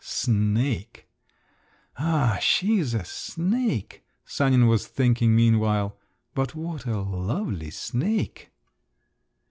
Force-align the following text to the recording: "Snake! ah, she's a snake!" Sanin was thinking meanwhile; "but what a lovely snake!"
"Snake! 0.03 1.05
ah, 1.95 2.39
she's 2.41 2.95
a 2.95 3.05
snake!" 3.05 4.03
Sanin 4.25 4.65
was 4.65 4.87
thinking 4.87 5.35
meanwhile; 5.35 5.95
"but 6.33 6.55
what 6.55 6.87
a 6.87 6.97
lovely 6.99 7.69
snake!" 7.69 8.49